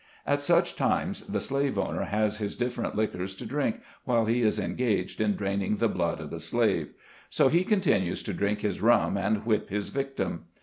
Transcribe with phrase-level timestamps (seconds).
[0.25, 4.41] At such times, the slave owner has his dif ferent liquors to drink, while he
[4.41, 6.87] is engaged in drain ing the blood of the slave.
[7.29, 10.45] So he continues to drink his rum and whip his victim.